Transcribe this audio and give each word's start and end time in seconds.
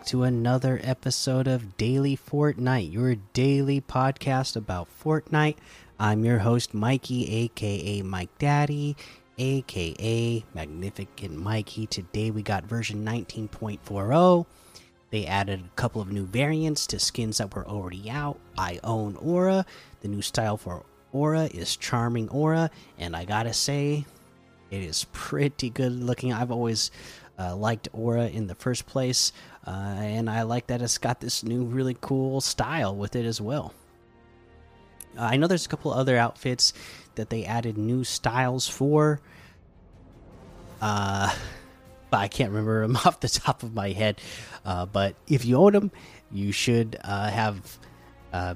back 0.00 0.06
to 0.06 0.22
another 0.22 0.80
episode 0.82 1.46
of 1.46 1.76
Daily 1.76 2.16
Fortnite, 2.16 2.90
your 2.90 3.16
daily 3.34 3.82
podcast 3.82 4.56
about 4.56 4.88
Fortnite. 5.04 5.56
I'm 5.98 6.24
your 6.24 6.38
host, 6.38 6.72
Mikey, 6.72 7.30
aka 7.30 8.00
Mike 8.00 8.30
Daddy, 8.38 8.96
aka 9.36 10.42
Magnificent 10.54 11.36
Mikey. 11.36 11.86
Today 11.86 12.30
we 12.30 12.40
got 12.42 12.64
version 12.64 13.04
19.40. 13.04 14.46
They 15.10 15.26
added 15.26 15.60
a 15.66 15.76
couple 15.76 16.00
of 16.00 16.10
new 16.10 16.24
variants 16.24 16.86
to 16.86 16.98
skins 16.98 17.36
that 17.36 17.54
were 17.54 17.68
already 17.68 18.08
out. 18.08 18.38
I 18.56 18.80
own 18.82 19.16
Aura. 19.16 19.66
The 20.00 20.08
new 20.08 20.22
style 20.22 20.56
for 20.56 20.82
Aura 21.12 21.44
is 21.44 21.76
Charming 21.76 22.30
Aura, 22.30 22.70
and 22.98 23.14
I 23.14 23.26
gotta 23.26 23.52
say, 23.52 24.06
it 24.70 24.82
is 24.82 25.04
pretty 25.12 25.68
good 25.68 25.92
looking. 25.92 26.32
I've 26.32 26.52
always 26.52 26.90
uh, 27.40 27.56
liked 27.56 27.88
Aura 27.92 28.26
in 28.26 28.46
the 28.46 28.54
first 28.54 28.86
place, 28.86 29.32
uh, 29.66 29.70
and 29.70 30.28
I 30.28 30.42
like 30.42 30.66
that 30.66 30.82
it's 30.82 30.98
got 30.98 31.20
this 31.20 31.42
new 31.42 31.64
really 31.64 31.96
cool 32.00 32.40
style 32.40 32.94
with 32.94 33.16
it 33.16 33.24
as 33.24 33.40
well. 33.40 33.72
I 35.18 35.36
know 35.36 35.46
there's 35.46 35.66
a 35.66 35.68
couple 35.68 35.92
other 35.92 36.16
outfits 36.16 36.72
that 37.16 37.30
they 37.30 37.44
added 37.44 37.76
new 37.76 38.04
styles 38.04 38.68
for. 38.68 39.20
Uh, 40.80 41.34
but 42.10 42.18
I 42.18 42.28
can't 42.28 42.50
remember 42.50 42.82
them 42.82 42.96
off 43.04 43.20
the 43.20 43.28
top 43.28 43.62
of 43.62 43.74
my 43.74 43.90
head. 43.90 44.20
Uh, 44.64 44.86
but 44.86 45.14
if 45.28 45.44
you 45.44 45.56
own 45.56 45.72
them, 45.72 45.90
you 46.30 46.52
should 46.52 46.96
uh, 47.02 47.30
have, 47.30 47.78
uh, 48.32 48.54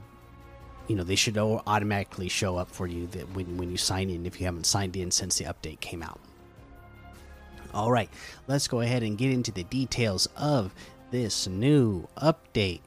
you 0.89 0.97
know, 0.97 1.05
they 1.05 1.17
should 1.17 1.39
automatically 1.39 2.29
show 2.29 2.57
up 2.57 2.71
for 2.71 2.87
you 2.87 3.07
that 3.09 3.35
when 3.35 3.57
when 3.57 3.71
you 3.71 3.77
sign 3.77 4.11
in. 4.11 4.27
If 4.27 4.41
you 4.41 4.47
haven't 4.47 4.67
signed 4.67 4.97
in 4.97 5.11
since 5.11 5.39
the 5.39 5.45
update 5.45 5.81
came 5.81 6.03
out. 6.03 6.21
All 7.75 7.91
right, 7.91 8.09
let's 8.47 8.69
go 8.69 8.83
ahead 8.83 9.03
and 9.03 9.19
get 9.19 9.33
into 9.33 9.51
the 9.51 9.65
details 9.65 10.29
of 10.37 10.73
this 11.11 11.49
new 11.49 12.07
update. 12.17 12.83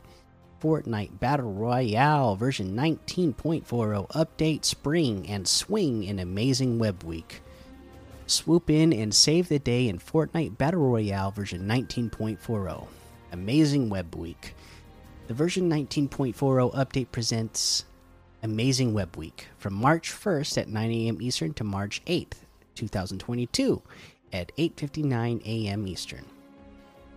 Fortnite 0.64 1.20
Battle 1.20 1.52
Royale 1.52 2.38
version 2.38 2.74
19.40 2.74 4.10
update 4.12 4.64
spring 4.64 5.28
and 5.28 5.46
swing 5.46 6.06
in 6.06 6.20
Amazing 6.20 6.80
Web 6.80 7.04
Week. 7.04 7.42
Swoop 8.28 8.70
in 8.70 8.94
and 8.94 9.14
save 9.14 9.50
the 9.50 9.60
day 9.60 9.90
in 9.90 10.00
Fortnite 10.00 10.58
Battle 10.58 10.90
Royale 10.90 11.32
version 11.32 11.68
19.40 11.68 12.88
Amazing 13.34 13.90
Web 13.90 14.16
Week. 14.16 14.56
The 15.28 15.34
version 15.34 15.70
19.40 15.70 16.74
update 16.74 17.12
presents 17.12 17.84
Amazing 18.42 18.94
Web 18.94 19.18
Week 19.18 19.50
from 19.58 19.74
March 19.74 20.14
1st 20.14 20.58
at 20.60 20.70
9 20.70 20.92
a.m. 20.92 21.22
Eastern 21.22 21.54
to 21.56 21.66
March 21.66 22.02
8th, 22.06 22.38
2022 22.76 23.82
at 24.34 24.56
8:59 24.58 25.42
a.m. 25.46 25.88
Eastern. 25.88 26.26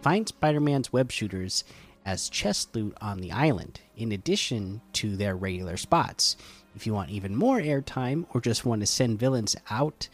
Find 0.03 0.27
Spider-Man's 0.27 0.93
web 0.93 1.13
shooters 1.13 1.65
as 2.07 2.31
chest 2.31 2.75
loot 2.75 2.97
on 3.01 3.19
the 3.19 3.33
island, 3.33 3.81
in 3.97 4.13
addition 4.13 4.81
to 4.95 5.17
their 5.17 5.37
regular 5.37 5.77
spots. 5.77 6.37
If 6.75 6.87
you 6.87 6.95
want 6.95 7.11
even 7.11 7.37
more 7.37 7.61
airtime 7.61 8.27
or 8.33 8.41
just 8.41 8.65
want 8.65 8.81
to 8.81 8.87
send 8.87 9.19
villains 9.19 9.57
out 9.69 10.09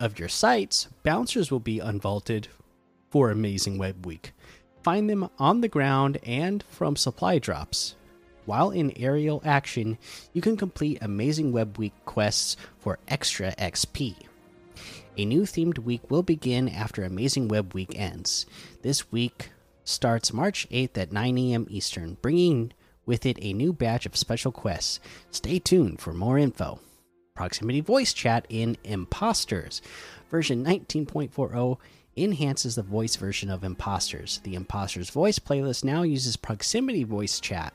of 0.00 0.18
your 0.18 0.28
sights, 0.28 0.88
bouncers 1.02 1.50
will 1.50 1.60
be 1.60 1.78
unvaulted 1.78 2.46
for 3.10 3.30
Amazing 3.30 3.78
Web 3.78 4.04
Week. 4.04 4.32
Find 4.82 5.08
them 5.08 5.28
on 5.38 5.60
the 5.60 5.68
ground 5.68 6.18
and 6.24 6.64
from 6.64 6.96
supply 6.96 7.38
drops. 7.38 7.94
While 8.44 8.72
in 8.72 8.92
aerial 8.96 9.40
action, 9.44 9.98
you 10.32 10.42
can 10.42 10.56
complete 10.56 10.98
Amazing 11.00 11.52
Web 11.52 11.78
Week 11.78 11.92
quests 12.04 12.56
for 12.80 12.98
extra 13.06 13.54
XP. 13.54 14.16
A 15.18 15.26
new 15.26 15.42
themed 15.42 15.78
week 15.78 16.10
will 16.10 16.22
begin 16.22 16.70
after 16.70 17.04
Amazing 17.04 17.48
Web 17.48 17.74
Week 17.74 17.92
ends. 17.94 18.46
This 18.80 19.12
week 19.12 19.50
starts 19.84 20.32
March 20.32 20.66
8th 20.70 20.96
at 20.96 21.12
9 21.12 21.36
a.m. 21.36 21.66
Eastern, 21.68 22.16
bringing 22.22 22.72
with 23.04 23.26
it 23.26 23.36
a 23.42 23.52
new 23.52 23.74
batch 23.74 24.06
of 24.06 24.16
special 24.16 24.52
quests. 24.52 25.00
Stay 25.30 25.58
tuned 25.58 26.00
for 26.00 26.14
more 26.14 26.38
info. 26.38 26.80
Proximity 27.34 27.82
voice 27.82 28.14
chat 28.14 28.46
in 28.48 28.78
Imposters. 28.84 29.82
Version 30.30 30.64
19.40 30.64 31.76
enhances 32.16 32.76
the 32.76 32.82
voice 32.82 33.16
version 33.16 33.50
of 33.50 33.64
Imposters. 33.64 34.40
The 34.44 34.54
Imposters 34.54 35.10
voice 35.10 35.38
playlist 35.38 35.84
now 35.84 36.04
uses 36.04 36.38
proximity 36.38 37.04
voice 37.04 37.38
chat, 37.38 37.74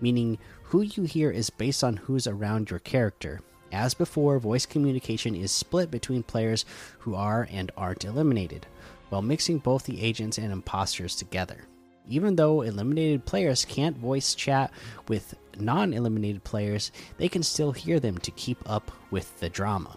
meaning 0.00 0.38
who 0.62 0.82
you 0.82 1.02
hear 1.02 1.32
is 1.32 1.50
based 1.50 1.82
on 1.82 1.96
who's 1.96 2.28
around 2.28 2.70
your 2.70 2.78
character. 2.78 3.40
As 3.72 3.94
before, 3.94 4.38
voice 4.38 4.66
communication 4.66 5.34
is 5.34 5.52
split 5.52 5.90
between 5.90 6.22
players 6.22 6.64
who 7.00 7.14
are 7.14 7.48
and 7.50 7.70
aren't 7.76 8.04
eliminated, 8.04 8.66
while 9.10 9.22
mixing 9.22 9.58
both 9.58 9.84
the 9.84 10.02
agents 10.02 10.38
and 10.38 10.52
imposters 10.52 11.14
together. 11.14 11.66
Even 12.08 12.36
though 12.36 12.62
eliminated 12.62 13.26
players 13.26 13.66
can't 13.66 13.96
voice 13.98 14.34
chat 14.34 14.72
with 15.08 15.34
non 15.58 15.92
eliminated 15.92 16.42
players, 16.44 16.90
they 17.18 17.28
can 17.28 17.42
still 17.42 17.72
hear 17.72 18.00
them 18.00 18.16
to 18.18 18.30
keep 18.30 18.58
up 18.68 18.90
with 19.10 19.38
the 19.40 19.50
drama. 19.50 19.96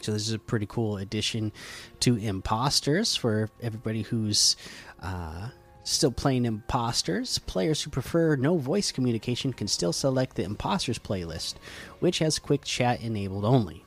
So, 0.00 0.12
this 0.12 0.26
is 0.26 0.32
a 0.32 0.38
pretty 0.38 0.64
cool 0.64 0.96
addition 0.96 1.52
to 2.00 2.16
imposters 2.16 3.14
for 3.16 3.50
everybody 3.60 4.00
who's 4.00 4.56
uh, 5.02 5.50
still 5.84 6.12
playing 6.12 6.44
imposters. 6.44 7.38
Players 7.38 7.82
who 7.82 7.90
prefer 7.90 8.36
no 8.36 8.56
voice 8.56 8.92
communication 8.92 9.52
can 9.52 9.68
still 9.68 9.92
select 9.92 10.36
the 10.36 10.44
imposters 10.44 10.98
playlist, 10.98 11.54
which 12.00 12.18
has 12.18 12.38
quick 12.38 12.64
chat 12.64 13.00
enabled 13.02 13.44
only. 13.44 13.84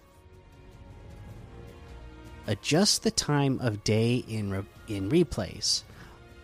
Adjust 2.48 3.04
the 3.04 3.12
time 3.12 3.60
of 3.62 3.84
day 3.84 4.24
in, 4.28 4.52
re 4.52 4.64
in 4.88 5.10
replays. 5.10 5.84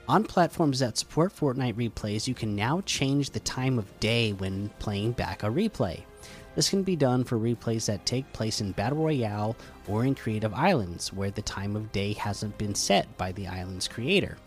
On 0.08 0.24
platforms 0.24 0.80
that 0.80 0.98
support 0.98 1.36
Fortnite 1.36 1.76
replays, 1.76 2.28
you 2.28 2.34
can 2.34 2.56
now 2.56 2.82
change 2.82 3.30
the 3.30 3.40
time 3.42 3.78
of 3.78 4.00
day 4.00 4.34
when 4.34 4.70
playing 4.80 5.12
back 5.12 5.44
a 5.44 5.48
replay. 5.48 6.02
This 6.56 6.70
can 6.70 6.84
be 6.84 6.96
done 6.96 7.24
for 7.24 7.38
replays 7.38 7.86
that 7.86 8.06
take 8.06 8.32
place 8.34 8.60
in 8.60 8.72
Battle 8.72 8.98
Royale 8.98 9.56
or 9.88 10.06
in 10.06 10.16
Creative 10.16 10.54
Islands, 10.54 11.14
where 11.14 11.32
the 11.32 11.42
time 11.42 11.76
of 11.76 11.92
day 11.92 12.14
hasn't 12.14 12.58
been 12.58 12.74
set 12.76 13.18
by 13.18 13.32
the 13.34 13.48
island's 13.48 13.88
creator. 13.88 14.38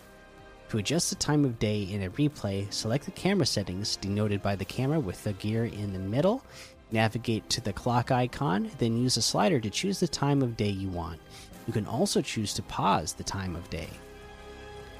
To 0.72 0.78
adjust 0.78 1.10
the 1.10 1.16
time 1.16 1.44
of 1.44 1.58
day 1.58 1.82
in 1.82 2.02
a 2.02 2.08
replay, 2.12 2.72
select 2.72 3.04
the 3.04 3.10
camera 3.10 3.44
settings 3.44 3.96
denoted 3.96 4.40
by 4.40 4.56
the 4.56 4.64
camera 4.64 4.98
with 4.98 5.22
the 5.22 5.34
gear 5.34 5.66
in 5.66 5.92
the 5.92 5.98
middle, 5.98 6.42
navigate 6.90 7.50
to 7.50 7.60
the 7.60 7.74
clock 7.74 8.10
icon, 8.10 8.70
then 8.78 8.96
use 8.96 9.18
a 9.18 9.20
slider 9.20 9.60
to 9.60 9.68
choose 9.68 10.00
the 10.00 10.08
time 10.08 10.40
of 10.40 10.56
day 10.56 10.70
you 10.70 10.88
want. 10.88 11.20
You 11.66 11.74
can 11.74 11.84
also 11.84 12.22
choose 12.22 12.54
to 12.54 12.62
pause 12.62 13.12
the 13.12 13.22
time 13.22 13.54
of 13.54 13.68
day. 13.68 13.90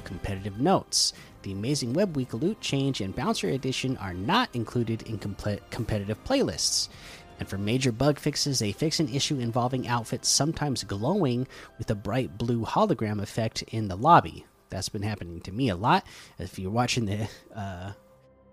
Competitive 0.05 0.61
notes 0.61 1.15
The 1.41 1.53
Amazing 1.53 1.94
Web 1.94 2.16
Week 2.16 2.34
Loot 2.34 2.61
Change 2.61 3.00
and 3.00 3.16
Bouncer 3.16 3.49
Edition 3.49 3.97
are 3.97 4.12
not 4.12 4.50
included 4.53 5.00
in 5.09 5.16
competitive 5.16 6.22
playlists. 6.22 6.91
And 7.41 7.49
for 7.49 7.56
major 7.56 7.93
bug 7.93 8.19
fixes, 8.19 8.59
they 8.59 8.72
fix 8.72 9.00
an 9.00 9.09
issue 9.09 9.38
involving 9.38 9.88
outfits 9.88 10.28
sometimes 10.28 10.84
glowing 10.84 11.49
with 11.78 11.91
a 11.91 11.94
bright 11.94 12.37
blue 12.37 12.62
hologram 12.66 13.22
effect 13.22 13.62
in 13.69 13.88
the 13.88 13.97
lobby. 13.97 14.44
That's 14.72 14.88
been 14.88 15.03
happening 15.03 15.41
to 15.43 15.53
me 15.53 15.69
a 15.69 15.77
lot. 15.77 16.06
If 16.38 16.59
you're 16.59 16.71
watching 16.71 17.05
the 17.05 17.28
uh, 17.55 17.93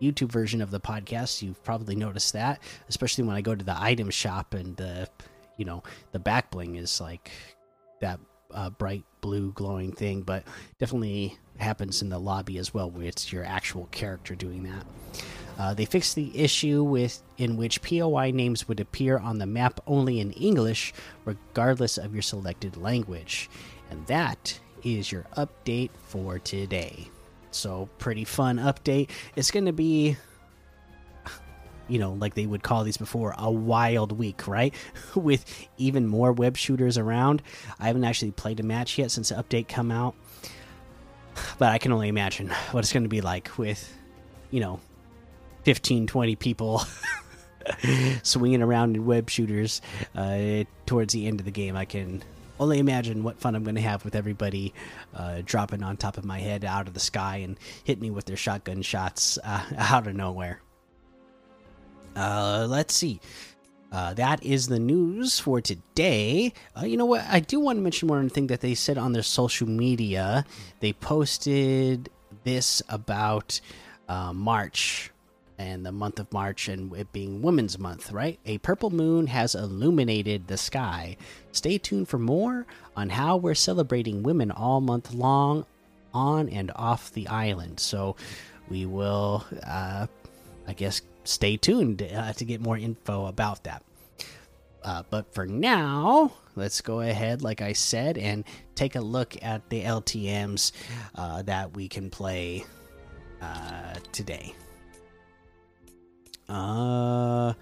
YouTube 0.01 0.31
version 0.31 0.61
of 0.61 0.69
the 0.69 0.79
podcast, 0.79 1.41
you've 1.41 1.63
probably 1.63 1.95
noticed 1.95 2.33
that, 2.33 2.61
especially 2.89 3.23
when 3.23 3.35
I 3.35 3.41
go 3.41 3.55
to 3.55 3.65
the 3.65 3.81
item 3.81 4.09
shop 4.09 4.53
and 4.53 4.75
the, 4.75 5.09
you 5.57 5.65
know, 5.65 5.81
the 6.11 6.19
back 6.19 6.51
bling 6.51 6.75
is 6.75 6.99
like 6.99 7.31
that 8.01 8.19
uh, 8.51 8.69
bright 8.69 9.03
blue 9.21 9.51
glowing 9.53 9.91
thing, 9.91 10.21
but 10.21 10.43
definitely 10.77 11.37
happens 11.57 12.01
in 12.01 12.09
the 12.09 12.19
lobby 12.19 12.57
as 12.57 12.73
well, 12.73 12.89
where 12.89 13.05
it's 13.05 13.31
your 13.31 13.43
actual 13.43 13.87
character 13.91 14.35
doing 14.35 14.63
that. 14.63 14.85
Uh, 15.57 15.73
they 15.73 15.85
fixed 15.85 16.15
the 16.15 16.31
issue 16.37 16.83
with 16.83 17.21
in 17.37 17.57
which 17.57 17.81
POI 17.81 18.31
names 18.31 18.67
would 18.67 18.79
appear 18.79 19.17
on 19.17 19.39
the 19.39 19.45
map 19.45 19.81
only 19.87 20.21
in 20.21 20.31
English, 20.31 20.93
regardless 21.25 21.97
of 21.97 22.13
your 22.13 22.21
selected 22.21 22.77
language, 22.77 23.49
and 23.91 24.05
that 24.07 24.59
is 24.83 25.11
your 25.11 25.25
update 25.37 25.91
for 26.07 26.39
today. 26.39 27.09
So, 27.51 27.89
pretty 27.97 28.25
fun 28.25 28.57
update. 28.57 29.09
It's 29.35 29.51
going 29.51 29.65
to 29.65 29.73
be 29.73 30.17
you 31.89 31.97
know, 31.97 32.13
like 32.13 32.35
they 32.35 32.45
would 32.45 32.63
call 32.63 32.83
these 32.83 32.97
before, 32.97 33.35
a 33.37 33.51
wild 33.51 34.11
week, 34.11 34.47
right? 34.47 34.73
With 35.15 35.43
even 35.77 36.07
more 36.07 36.31
web 36.31 36.55
shooters 36.55 36.97
around. 36.97 37.41
I 37.79 37.87
haven't 37.87 38.03
actually 38.03 38.31
played 38.31 38.59
a 38.59 38.63
match 38.63 38.97
yet 38.97 39.11
since 39.11 39.29
the 39.29 39.35
update 39.35 39.67
come 39.67 39.91
out, 39.91 40.15
but 41.57 41.69
I 41.69 41.79
can 41.79 41.91
only 41.91 42.07
imagine 42.07 42.49
what 42.71 42.81
it's 42.81 42.93
going 42.93 43.03
to 43.03 43.09
be 43.09 43.21
like 43.21 43.57
with, 43.57 43.91
you 44.51 44.61
know, 44.61 44.79
15, 45.63 46.07
20 46.07 46.35
people 46.37 46.83
swinging 48.23 48.61
around 48.61 48.95
in 48.95 49.05
web 49.05 49.29
shooters 49.29 49.81
uh, 50.15 50.63
towards 50.85 51.13
the 51.13 51.27
end 51.27 51.39
of 51.39 51.45
the 51.45 51.51
game. 51.51 51.75
I 51.75 51.85
can 51.85 52.23
only 52.59 52.79
imagine 52.79 53.23
what 53.23 53.39
fun 53.39 53.55
I'm 53.55 53.63
going 53.63 53.75
to 53.75 53.81
have 53.81 54.03
with 54.03 54.15
everybody 54.15 54.73
uh, 55.15 55.41
dropping 55.45 55.83
on 55.83 55.97
top 55.97 56.17
of 56.17 56.25
my 56.25 56.39
head 56.39 56.65
out 56.65 56.87
of 56.87 56.93
the 56.93 56.99
sky 56.99 57.37
and 57.37 57.57
hitting 57.83 58.01
me 58.01 58.11
with 58.11 58.25
their 58.25 58.37
shotgun 58.37 58.81
shots 58.81 59.37
uh, 59.43 59.63
out 59.77 60.07
of 60.07 60.15
nowhere. 60.15 60.61
Uh, 62.15 62.67
let's 62.69 62.93
see. 62.93 63.21
Uh, 63.91 64.13
that 64.13 64.43
is 64.43 64.67
the 64.67 64.79
news 64.79 65.39
for 65.39 65.61
today. 65.61 66.53
Uh, 66.79 66.85
you 66.85 66.95
know 66.95 67.05
what? 67.05 67.25
I 67.27 67.39
do 67.39 67.59
want 67.59 67.77
to 67.77 67.81
mention 67.81 68.07
one 68.07 68.29
thing 68.29 68.47
that 68.47 68.61
they 68.61 68.75
said 68.75 68.97
on 68.97 69.13
their 69.13 69.23
social 69.23 69.67
media. 69.67 70.45
They 70.79 70.93
posted 70.93 72.09
this 72.43 72.81
about 72.89 73.59
uh, 74.07 74.33
March 74.33 75.11
and 75.59 75.85
the 75.85 75.91
month 75.91 76.19
of 76.19 76.31
March 76.31 76.69
and 76.69 76.91
it 76.95 77.11
being 77.11 77.41
Women's 77.41 77.77
Month, 77.77 78.11
right? 78.11 78.39
A 78.45 78.57
purple 78.59 78.89
moon 78.89 79.27
has 79.27 79.53
illuminated 79.53 80.47
the 80.47 80.57
sky. 80.57 81.17
Stay 81.51 81.77
tuned 81.77 82.07
for 82.07 82.17
more 82.17 82.65
on 82.95 83.09
how 83.09 83.35
we're 83.35 83.55
celebrating 83.55 84.23
women 84.23 84.51
all 84.51 84.79
month 84.79 85.13
long 85.13 85.65
on 86.13 86.47
and 86.47 86.71
off 86.75 87.11
the 87.11 87.27
island. 87.27 87.79
So 87.81 88.15
we 88.69 88.85
will, 88.85 89.45
uh, 89.67 90.07
I 90.65 90.73
guess, 90.73 91.01
stay 91.25 91.57
tuned 91.57 92.01
uh, 92.01 92.31
to 92.33 92.45
get 92.45 92.61
more 92.61 92.77
info 92.77 93.25
about 93.25 93.65
that. 93.65 93.83
Uh, 94.81 95.03
but 95.09 95.33
for 95.33 95.45
now, 95.45 96.31
let's 96.55 96.79
go 96.79 97.01
ahead, 97.01 97.41
like 97.41 97.61
I 97.61 97.73
said, 97.73 98.17
and 98.17 98.45
take 98.75 98.95
a 98.95 99.01
look 99.01 99.35
at 99.43 99.69
the 99.69 99.83
LTMs 99.83 100.71
uh, 101.15 101.41
that 101.41 101.75
we 101.75 101.89
can 101.89 102.09
play 102.09 102.63
uh, 103.41 103.95
today. 104.13 104.55
Uh, 106.49 107.53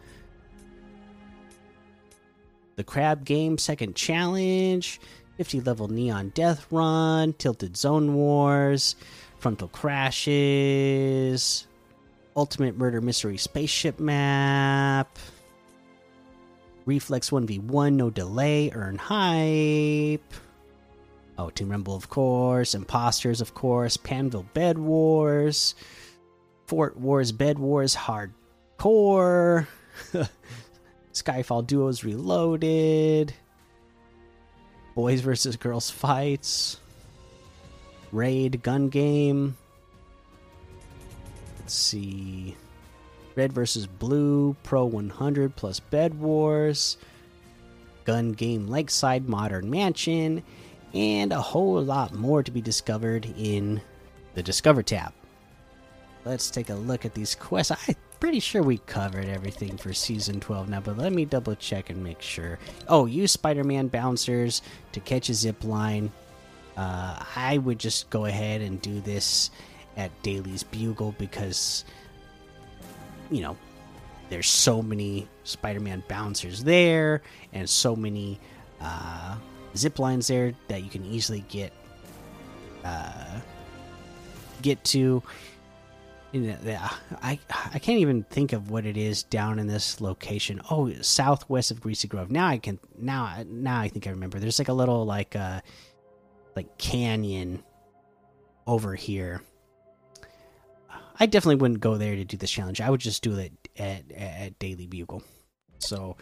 the 2.75 2.83
Crab 2.83 3.25
Game 3.25 3.57
Second 3.57 3.95
Challenge, 3.95 4.99
50 5.37 5.61
level 5.61 5.89
Neon 5.89 6.29
Death 6.29 6.65
Run, 6.71 7.33
Tilted 7.33 7.75
Zone 7.75 8.13
Wars, 8.13 8.95
Frontal 9.39 9.67
Crashes, 9.67 11.67
Ultimate 12.35 12.77
Murder 12.77 13.01
Mystery 13.01 13.37
Spaceship 13.37 13.99
Map, 13.99 15.17
Reflex 16.85 17.31
1v1, 17.31 17.95
no 17.95 18.09
delay, 18.09 18.71
earn 18.73 18.97
hype. 18.97 20.33
Oh, 21.37 21.49
Team 21.49 21.69
Rumble, 21.69 21.95
of 21.95 22.09
course. 22.09 22.73
Imposters, 22.73 23.41
of 23.41 23.53
course. 23.53 23.97
Panville 23.97 24.51
Bed 24.53 24.79
Wars. 24.79 25.75
Fort 26.65 26.97
Wars, 26.97 27.31
Bed 27.31 27.59
Wars, 27.59 27.93
Hardcore. 28.77 29.67
Skyfall 31.13 31.65
Duos 31.65 32.03
Reloaded. 32.03 33.33
Boys 34.95 35.21
versus 35.21 35.57
Girls 35.57 35.89
Fights. 35.89 36.79
Raid 38.11 38.63
Gun 38.63 38.89
Game. 38.89 39.57
Let's 41.59 41.73
see. 41.73 42.55
Red 43.35 43.53
versus 43.53 43.85
Blue 43.85 44.55
Pro 44.63 44.85
100 44.85 45.55
plus 45.55 45.79
Bed 45.79 46.19
Wars. 46.19 46.97
Gun 48.05 48.31
Game 48.31 48.67
Lakeside 48.67 49.27
Modern 49.27 49.69
Mansion. 49.69 50.43
And 50.93 51.31
a 51.33 51.41
whole 51.41 51.81
lot 51.81 52.13
more 52.13 52.41
to 52.41 52.51
be 52.51 52.61
discovered 52.61 53.25
in 53.37 53.81
the 54.33 54.41
Discover 54.41 54.83
tab. 54.83 55.13
Let's 56.25 56.49
take 56.49 56.69
a 56.69 56.75
look 56.75 57.05
at 57.05 57.13
these 57.13 57.35
quests. 57.35 57.71
I'm 57.87 57.95
pretty 58.19 58.39
sure 58.39 58.61
we 58.63 58.79
covered 58.79 59.25
everything 59.25 59.77
for 59.77 59.93
Season 59.93 60.39
12 60.39 60.69
now, 60.69 60.79
but 60.79 60.97
let 60.97 61.13
me 61.13 61.25
double 61.25 61.55
check 61.55 61.89
and 61.89 62.03
make 62.03 62.21
sure. 62.21 62.59
Oh, 62.87 63.05
use 63.05 63.31
Spider 63.31 63.63
Man 63.63 63.87
bouncers 63.87 64.61
to 64.91 64.99
catch 64.99 65.29
a 65.29 65.33
zip 65.33 65.63
line. 65.63 66.11
Uh, 66.75 67.23
I 67.35 67.57
would 67.57 67.79
just 67.79 68.09
go 68.09 68.25
ahead 68.25 68.61
and 68.61 68.81
do 68.81 69.01
this 69.01 69.49
at 69.95 70.11
Daily's 70.21 70.63
Bugle 70.63 71.15
because, 71.17 71.83
you 73.31 73.41
know, 73.41 73.57
there's 74.29 74.47
so 74.47 74.81
many 74.81 75.27
Spider-Man 75.43 76.03
bouncers 76.07 76.63
there 76.63 77.21
and 77.53 77.69
so 77.69 77.95
many 77.95 78.39
uh, 78.81 79.37
zip 79.75 79.99
lines 79.99 80.27
there 80.27 80.53
that 80.67 80.83
you 80.83 80.89
can 80.89 81.05
easily 81.05 81.43
get 81.49 81.73
uh, 82.83 83.39
get 84.61 84.83
to. 84.85 85.23
Yeah, 86.33 86.89
I 87.21 87.39
I 87.73 87.79
can't 87.79 87.99
even 87.99 88.23
think 88.23 88.53
of 88.53 88.69
what 88.69 88.85
it 88.85 88.97
is 88.97 89.23
down 89.23 89.59
in 89.59 89.67
this 89.67 90.01
location. 90.01 90.61
Oh, 90.69 90.91
southwest 91.01 91.71
of 91.71 91.79
Greasy 91.81 92.07
Grove. 92.07 92.29
Now 92.29 92.47
I 92.47 92.57
can 92.57 92.79
now 92.97 93.43
now 93.47 93.79
I 93.79 93.87
think 93.87 94.07
I 94.07 94.11
remember. 94.11 94.39
There's 94.39 94.59
like 94.59 94.67
a 94.67 94.73
little 94.73 95.05
like 95.05 95.35
uh 95.35 95.61
like 96.55 96.77
canyon 96.77 97.63
over 98.67 98.93
here 98.95 99.41
I 101.19 101.25
definitely 101.25 101.55
wouldn't 101.55 101.79
go 101.79 101.97
there 101.97 102.15
to 102.15 102.23
do 102.23 102.37
this 102.37 102.51
challenge. 102.51 102.79
I 102.79 102.89
would 102.89 102.99
just 102.99 103.23
do 103.23 103.37
it 103.37 103.51
at, 103.77 104.11
at 104.11 104.59
Daily 104.59 104.85
Bugle. 104.85 105.23
So 105.79 106.15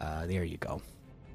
uh, 0.00 0.26
there 0.26 0.44
you 0.44 0.56
go. 0.56 0.80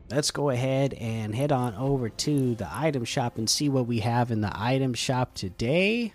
Let's 0.10 0.32
go 0.32 0.50
ahead 0.50 0.94
and 0.96 1.34
head 1.34 1.52
on 1.52 1.74
over 1.76 2.10
to 2.10 2.56
the 2.56 2.68
item 2.72 3.06
shop 3.06 3.38
and 3.38 3.50
see 3.50 3.70
what 3.70 3.88
we 3.88 4.00
have 4.00 4.32
in 4.32 4.42
the 4.42 4.52
item 4.54 4.94
shop 4.94 5.34
today. 5.36 6.14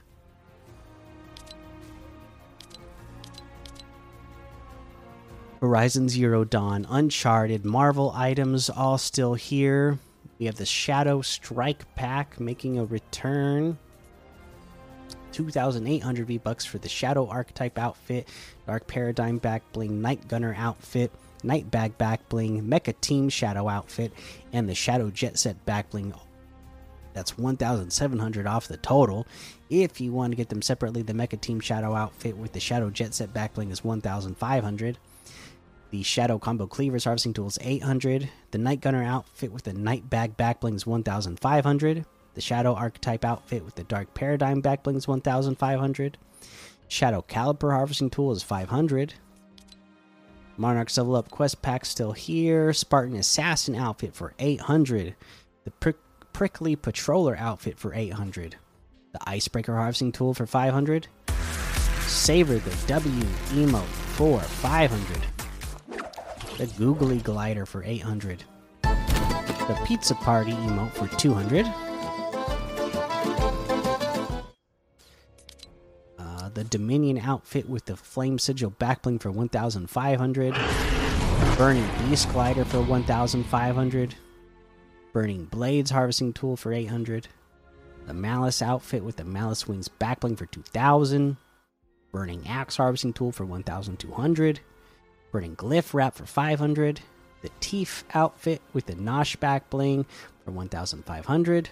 Horizon 5.61 6.09
Zero 6.09 6.43
Dawn, 6.45 6.87
Uncharted, 6.89 7.67
Marvel 7.67 8.13
items 8.17 8.71
all 8.71 8.97
still 8.97 9.35
here. 9.35 9.99
We 10.39 10.47
have 10.47 10.57
the 10.57 10.65
Shadow 10.65 11.21
Strike 11.21 11.95
pack 11.95 12.41
making 12.41 12.79
a 12.79 12.87
return. 12.87 13.79
2,800 15.33 16.27
V 16.27 16.39
bucks 16.39 16.65
for 16.65 16.79
the 16.79 16.89
Shadow 16.89 17.29
Archetype 17.29 17.79
outfit, 17.79 18.27
Dark 18.67 18.87
Paradigm 18.87 19.37
back 19.37 19.63
bling, 19.73 20.01
Night 20.01 20.27
Gunner 20.29 20.55
outfit, 20.57 21.13
Night 21.45 21.71
Bag 21.71 21.97
back 21.99 22.27
bling, 22.31 22.63
Mecha 22.63 22.99
Team 23.03 23.29
Shadow 23.29 23.69
outfit, 23.69 24.13
and 24.55 24.67
the 24.67 24.75
Shadow 24.75 25.11
Jet 25.11 25.39
Set 25.39 25.63
back 25.67 25.91
bling. 25.91 26.15
That's 27.13 27.37
1,700 27.37 28.47
off 28.47 28.67
the 28.67 28.79
total. 28.79 29.27
If 29.69 30.01
you 30.01 30.13
want 30.13 30.33
to 30.33 30.37
get 30.37 30.49
them 30.49 30.63
separately, 30.63 31.03
the 31.03 31.13
Mecha 31.13 31.39
Team 31.39 31.61
Shadow 31.61 31.95
outfit 31.95 32.39
with 32.39 32.53
the 32.53 32.61
Shadow 32.61 32.89
Jet 32.89 33.13
Set 33.13 33.35
back 33.35 33.53
bling 33.53 33.71
is 33.71 33.85
1,500. 33.85 34.97
The 35.91 36.03
Shadow 36.05 36.39
Combo 36.39 36.69
Cleavers 36.69 37.05
Harvesting 37.05 37.33
Tool 37.33 37.49
is 37.49 37.59
800. 37.61 38.31
The 38.53 38.59
Night 38.59 38.81
Gunner 38.81 39.03
outfit 39.03 39.51
with 39.51 39.65
the 39.65 39.73
Night 39.73 40.09
Bag 40.09 40.37
back 40.37 40.61
bling 40.61 40.77
is 40.77 40.87
1,500. 40.87 42.05
The 42.35 42.41
Shadow 42.41 42.75
Archetype 42.75 43.25
outfit 43.25 43.65
with 43.65 43.75
the 43.75 43.83
Dark 43.83 44.15
Paradigm 44.15 44.63
backbling 44.63 44.97
is 44.97 45.09
1,500. 45.09 46.17
Shadow 46.87 47.25
Caliper 47.29 47.73
Harvesting 47.73 48.11
Tool 48.11 48.31
is 48.31 48.45
500. 48.45 49.15
Monarch's 50.57 50.97
Level 50.97 51.17
Up 51.17 51.29
Quest 51.31 51.61
Pack 51.61 51.85
still 51.85 52.13
here. 52.13 52.73
Spartan 52.73 53.17
Assassin 53.17 53.75
outfit 53.75 54.15
for 54.15 54.33
800. 54.39 55.17
The 55.65 55.71
Prick 55.73 55.97
Prickly 56.33 56.77
Patroller 56.77 57.37
outfit 57.37 57.79
for 57.81 57.93
800. 57.93 58.55
The 59.13 59.29
Icebreaker 59.29 59.75
Harvesting 59.75 60.13
Tool 60.13 60.35
for 60.35 60.47
500. 60.47 61.09
Savor 62.03 62.59
the 62.59 62.77
W 62.87 63.25
emote 63.51 63.83
for 64.15 64.39
500. 64.39 65.40
The 66.61 66.67
Googly 66.77 67.17
Glider 67.21 67.65
for 67.65 67.83
800. 67.83 68.45
The 68.83 69.81
Pizza 69.87 70.15
Party 70.15 70.53
emote 70.53 70.93
for 70.93 71.07
200. 71.17 71.65
Uh, 76.19 76.51
the 76.51 76.65
Dominion 76.65 77.17
outfit 77.17 77.67
with 77.67 77.87
the 77.87 77.97
Flame 77.97 78.39
Sigil 78.39 78.73
backbling 78.73 79.23
for 79.23 79.31
1,500. 79.31 80.55
Burning 81.57 81.89
Beast 82.01 82.29
Glider 82.29 82.67
for 82.67 82.83
1,500. 82.83 84.15
Burning 85.15 85.47
Blades 85.47 85.91
harvesting 85.91 86.35
tool 86.35 86.59
for 86.59 86.75
800. 86.75 87.27
The 88.07 88.13
Malice 88.13 88.61
outfit 88.61 89.03
with 89.03 89.17
the 89.17 89.25
Malice 89.25 89.67
Wings 89.67 89.89
backbling 89.89 90.37
for 90.37 90.45
2,000. 90.45 91.39
Burning 92.13 92.47
Axe 92.47 92.77
harvesting 92.77 93.15
tool 93.15 93.33
for 93.33 93.47
1,200. 93.47 94.61
Burning 95.33 95.57
Glyph 95.57 95.95
wrap 95.95 96.15
for 96.15 96.27
500. 96.27 97.01
The 97.43 97.51
Teeth 97.61 98.05
outfit 98.15 98.61
with 98.73 98.87
the 98.87 98.95
Nosh 98.95 99.39
back 99.39 99.71
bling 99.71 100.05
for 100.45 100.51
1,500. 100.51 101.71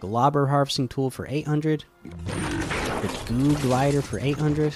Globber 0.00 0.48
harvesting 0.48 0.88
tool 0.88 1.10
for 1.10 1.26
800. 1.28 1.84
The 2.02 3.20
Goo 3.28 3.54
glider 3.58 4.02
for 4.02 4.18
800. 4.18 4.74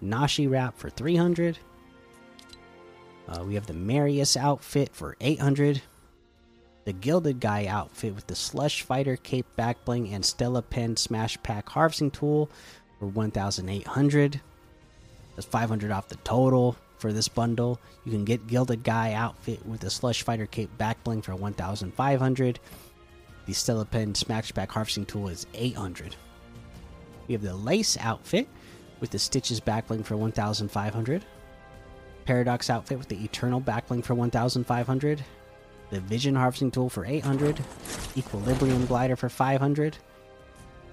Nashi 0.00 0.46
wrap 0.46 0.76
for 0.76 0.90
300. 0.90 1.58
Uh, 3.28 3.44
we 3.46 3.54
have 3.54 3.66
the 3.66 3.72
Marius 3.72 4.36
outfit 4.36 4.90
for 4.92 5.16
800. 5.20 5.80
The 6.84 6.92
Gilded 6.92 7.38
Guy 7.38 7.66
outfit 7.66 8.14
with 8.14 8.26
the 8.26 8.34
Slush 8.34 8.82
Fighter 8.82 9.16
Cape 9.16 9.46
back 9.54 9.84
bling 9.84 10.12
and 10.12 10.24
Stella 10.24 10.60
Pen 10.60 10.96
Smash 10.96 11.40
Pack 11.42 11.68
Harvesting 11.68 12.10
Tool 12.10 12.50
for 12.98 13.06
1,800. 13.06 14.40
That's 15.34 15.46
500 15.46 15.90
off 15.90 16.08
the 16.08 16.16
total 16.16 16.76
for 16.98 17.12
this 17.12 17.28
bundle. 17.28 17.80
You 18.04 18.12
can 18.12 18.24
get 18.24 18.46
Gilded 18.46 18.84
Guy 18.84 19.12
outfit 19.12 19.64
with 19.66 19.80
the 19.80 19.90
Slush 19.90 20.22
Fighter 20.22 20.46
Cape 20.46 20.70
Backbling 20.78 21.24
for 21.24 21.34
1,500. 21.34 22.60
The 23.46 23.52
Stella 23.52 23.84
Pen 23.84 24.12
Smashback 24.12 24.68
Harvesting 24.68 25.06
Tool 25.06 25.28
is 25.28 25.46
800. 25.54 26.14
We 27.26 27.34
have 27.34 27.42
the 27.42 27.54
Lace 27.54 27.96
outfit 27.98 28.48
with 29.00 29.10
the 29.10 29.18
Stitches 29.18 29.60
backbling 29.60 30.04
for 30.04 30.16
1,500. 30.16 31.24
Paradox 32.24 32.70
outfit 32.70 32.98
with 32.98 33.08
the 33.08 33.22
Eternal 33.24 33.60
backbling 33.60 34.04
for 34.04 34.14
1,500. 34.14 35.24
The 35.90 36.00
Vision 36.00 36.34
harvesting 36.34 36.70
tool 36.70 36.88
for 36.88 37.04
800. 37.04 37.60
Equilibrium 38.16 38.86
glider 38.86 39.16
for 39.16 39.28
500. 39.28 39.98